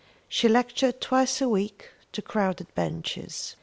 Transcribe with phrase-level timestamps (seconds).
[0.27, 3.55] She lectured twice a week to crowded benches.